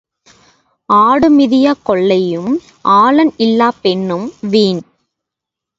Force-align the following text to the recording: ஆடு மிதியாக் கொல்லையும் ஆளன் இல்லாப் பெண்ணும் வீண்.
ஆடு 0.89 1.29
மிதியாக் 1.29 1.83
கொல்லையும் 1.85 2.51
ஆளன் 2.81 3.33
இல்லாப் 3.37 3.79
பெண்ணும் 3.81 4.27
வீண். 4.49 4.81